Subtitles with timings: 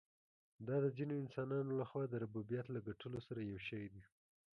[0.67, 4.03] دا د ځینو انسانانو له خوا د ربوبیت له ګټلو سره یو شی دی.